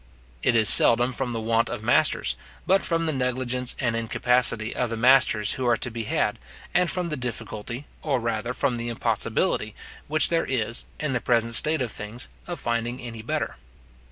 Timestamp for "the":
1.31-1.39, 3.05-3.13, 4.89-4.97, 7.09-7.15, 8.77-8.87, 11.13-11.21